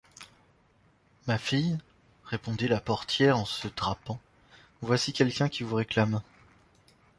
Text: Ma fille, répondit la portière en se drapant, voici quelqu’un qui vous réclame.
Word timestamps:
Ma 1.27 1.37
fille, 1.37 1.77
répondit 2.25 2.67
la 2.67 2.81
portière 2.81 3.37
en 3.37 3.45
se 3.45 3.67
drapant, 3.67 4.19
voici 4.81 5.13
quelqu’un 5.13 5.47
qui 5.47 5.61
vous 5.61 5.75
réclame. 5.75 6.23